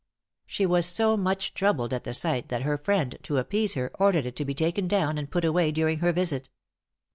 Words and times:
She 0.47 0.65
was 0.65 0.87
so 0.87 1.15
much 1.15 1.53
troubled 1.53 1.93
at 1.93 2.05
the 2.05 2.15
sight, 2.15 2.49
that 2.49 2.63
her 2.63 2.79
friend, 2.79 3.15
to 3.21 3.37
appease 3.37 3.75
her, 3.75 3.91
ordered 3.99 4.25
it 4.25 4.35
to 4.37 4.45
be 4.45 4.55
taken 4.55 4.87
down 4.87 5.19
and 5.19 5.29
put 5.29 5.45
away 5.45 5.71
during 5.71 5.99
her 5.99 6.11
visit. 6.11 6.49